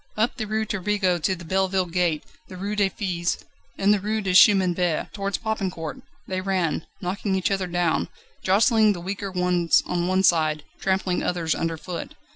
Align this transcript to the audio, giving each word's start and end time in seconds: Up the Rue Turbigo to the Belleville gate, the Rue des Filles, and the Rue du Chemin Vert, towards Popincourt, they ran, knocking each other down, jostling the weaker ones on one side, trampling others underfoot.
Up 0.17 0.35
the 0.37 0.47
Rue 0.47 0.65
Turbigo 0.65 1.19
to 1.21 1.35
the 1.35 1.45
Belleville 1.45 1.85
gate, 1.91 2.23
the 2.47 2.57
Rue 2.57 2.75
des 2.75 2.89
Filles, 2.89 3.37
and 3.77 3.93
the 3.93 3.99
Rue 3.99 4.19
du 4.19 4.33
Chemin 4.33 4.73
Vert, 4.73 5.13
towards 5.13 5.37
Popincourt, 5.37 6.01
they 6.27 6.41
ran, 6.41 6.87
knocking 7.01 7.35
each 7.35 7.51
other 7.51 7.67
down, 7.67 8.09
jostling 8.41 8.93
the 8.93 8.99
weaker 8.99 9.29
ones 9.31 9.83
on 9.85 10.07
one 10.07 10.23
side, 10.23 10.63
trampling 10.79 11.21
others 11.21 11.53
underfoot. 11.53 12.15